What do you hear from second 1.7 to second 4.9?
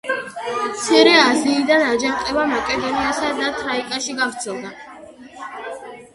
აჯანყება მაკედონიასა და თრაკიაში გავრცელდა.